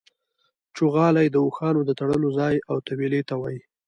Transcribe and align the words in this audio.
چوغالی 0.75 1.27
د 1.31 1.35
اوښانو 1.45 1.81
د 1.85 1.91
تړلو 1.99 2.29
ځای 2.39 2.55
او 2.69 2.75
تویلې 2.87 3.21
ته 3.29 3.35
وايي. 3.41 3.61